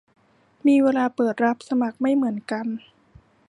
[0.67, 2.65] มีเวลาเปิดรับสมัครไม่เหมือนกัน